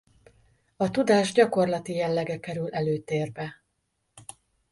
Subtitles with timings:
[0.77, 3.55] A tudás gyakorlati jellege kerül előtérbe.